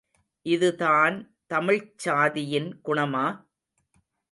[0.45, 1.17] இதுதான்
[1.47, 3.25] தமிழ்ச் சாதியின் குணமா?